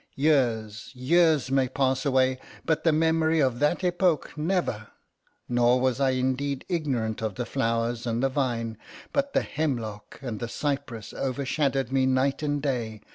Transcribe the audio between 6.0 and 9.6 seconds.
indeed ignorant of the flowers and the vine—but the